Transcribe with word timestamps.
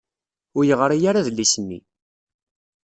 Ur 0.57 0.63
yeɣri 0.69 0.97
ara 1.09 1.19
adlis-nni. 1.21 1.79